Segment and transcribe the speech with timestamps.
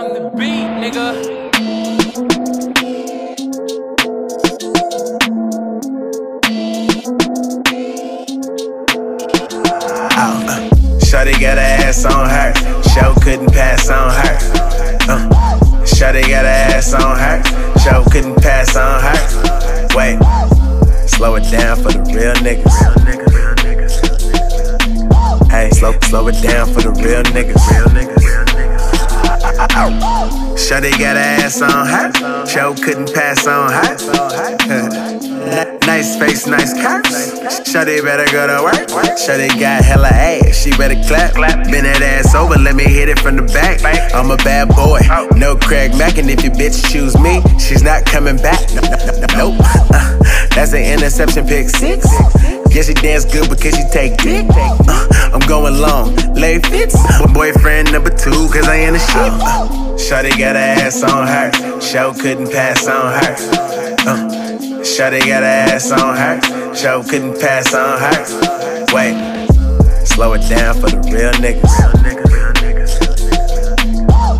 [0.00, 1.04] On the beat, nigga.
[11.04, 12.54] Shawty got her ass on her.
[12.94, 14.38] Show couldn't pass on her.
[15.06, 15.28] Uh,
[15.84, 17.42] Shawty got her ass on her.
[17.80, 19.18] Show couldn't pass on her.
[19.94, 20.18] Wait,
[21.10, 22.76] slow it down for the real niggas.
[25.50, 26.90] Hey, slow, slow it down for the.
[26.90, 28.09] Real niggas.
[29.70, 32.46] Shawty got her ass on her.
[32.46, 33.96] Show couldn't pass on her.
[35.86, 37.60] nice face, nice curves.
[37.60, 38.88] Shawty better go to work.
[39.18, 41.34] Shawty got hella ass, she better clap.
[41.64, 43.80] Bend that ass over, let me hit it from the back.
[44.14, 45.00] I'm a bad boy,
[45.36, 48.60] no Craig Mack, and if you bitch choose me, she's not coming back.
[48.74, 49.54] No, no, no, no, Nope.
[49.60, 50.18] Uh,
[50.54, 52.06] that's an interception pick six.
[52.70, 54.46] Yeah, she dance good because she take dick.
[54.50, 56.94] Uh, I'm going long, lay fits.
[57.18, 59.10] My boyfriend number two, cause I ain't a shit.
[59.16, 59.68] Uh,
[59.98, 61.80] Shawty got her ass on her.
[61.80, 63.34] Show couldn't pass on her.
[64.06, 64.28] Uh,
[64.82, 66.74] Shawty got her ass on her.
[66.74, 68.86] Show couldn't pass on her.
[68.94, 69.16] Wait,
[70.06, 71.76] slow it down for the real niggas.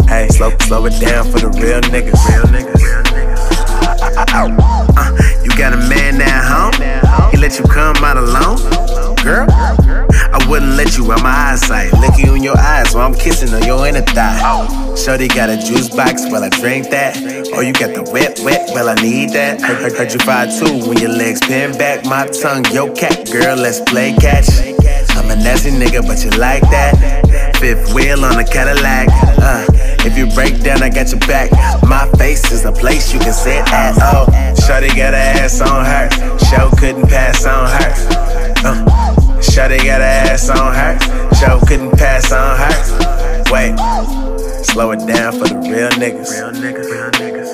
[0.09, 1.49] Hey, slow, slow it down for the.
[1.61, 2.60] Real niggas.
[10.61, 11.93] Wouldn't let you out my eyesight.
[11.95, 14.95] Look you in your eyes while I'm kissing on your inner thigh.
[14.95, 17.17] Shorty got a juice box, well I drink that.
[17.55, 19.61] Oh, you got the wet, wet, well I need that.
[19.61, 22.05] Heard, heard, heard you fight too when your legs pin back.
[22.05, 24.49] My tongue, yo cat, girl, let's play catch.
[25.17, 27.57] I'm a nasty nigga, but you like that.
[27.57, 29.09] Fifth wheel on a Cadillac.
[29.41, 29.65] Uh,
[30.05, 31.51] if you break down, I got your back.
[31.85, 33.97] My face is a place you can sit at.
[34.01, 34.27] Oh,
[34.67, 36.11] Shorty got her ass on her.
[36.39, 38.51] Show couldn't pass on her.
[38.63, 39.10] Uh,
[39.41, 40.99] Shawty got her ass on her.
[41.35, 42.73] Show couldn't pass on her.
[43.51, 43.77] Wait,
[44.65, 46.31] slow it down for the real niggas.
[46.31, 47.49] Real niggas, real niggas.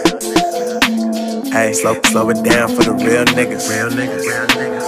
[1.53, 3.69] Hey, slow, slow it down for the real niggas.
[3.71, 4.87] Real niggas, real niggas.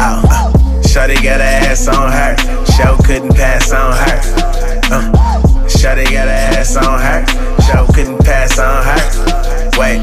[0.00, 2.36] Uh, Shawty got her ass on her.
[2.76, 4.20] Show couldn't pass on her.
[4.90, 5.37] Uh,
[5.68, 7.26] Shawty got her ass on her.
[7.62, 8.98] Show couldn't pass on her.
[9.78, 10.02] Wait,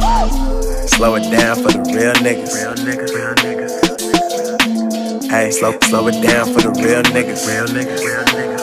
[0.87, 2.53] slow it down for the real niggas.
[2.53, 3.71] Real niggas, real niggas.
[5.29, 7.47] Hey, slow, slow it down for the real niggas.
[7.47, 8.55] Real niggas, real niggas.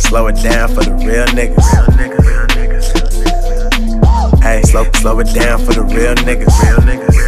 [0.00, 1.56] Slow it down for the real niggas.
[1.56, 2.17] Real niggas,
[4.62, 5.82] slow, slow it down for the.
[5.82, 7.27] Real niggas, real niggas.